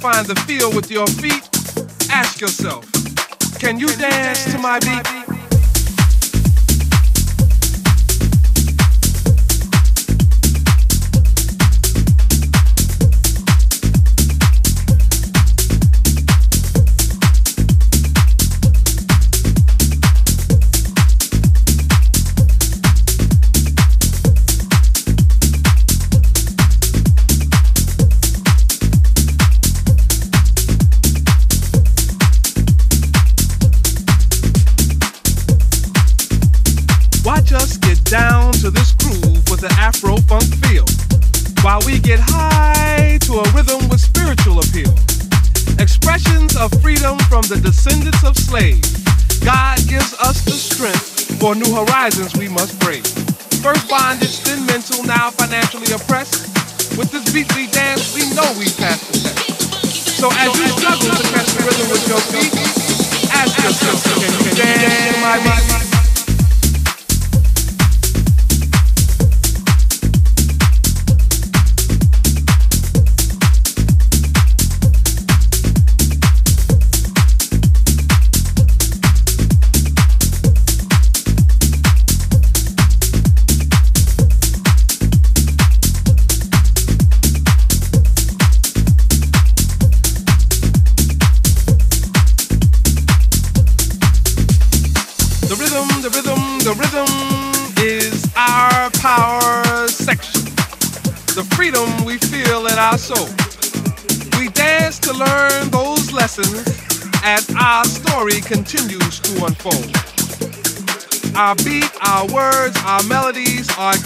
find 0.00 0.26
the 0.26 0.34
feel 0.46 0.72
with 0.72 0.90
your 0.90 1.06
feet, 1.06 1.39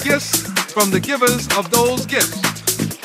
gifts 0.02 0.42
from 0.72 0.90
the 0.90 0.98
givers 0.98 1.46
of 1.56 1.70
those 1.70 2.06
gifts. 2.06 2.40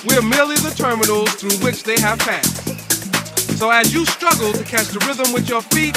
We're 0.05 0.21
merely 0.21 0.55
the 0.55 0.73
terminals 0.75 1.33
through 1.35 1.57
which 1.65 1.83
they 1.83 1.99
have 1.99 2.19
passed. 2.19 2.69
So 3.59 3.69
as 3.69 3.93
you 3.93 4.05
struggle 4.05 4.53
to 4.53 4.63
catch 4.63 4.87
the 4.87 4.99
rhythm 5.05 5.33
with 5.33 5.49
your 5.49 5.61
feet, 5.61 5.95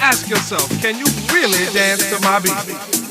ask 0.00 0.28
yourself, 0.28 0.68
can 0.82 0.98
you 0.98 1.06
really 1.32 1.64
dance 1.72 2.10
to 2.10 2.20
my 2.22 2.40
beat? 2.40 3.05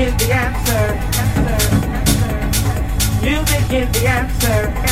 give 0.00 0.18
the 0.18 0.32
answer. 0.32 0.84
Music 3.22 3.70
is 3.70 4.00
the 4.00 4.08
answer. 4.08 4.89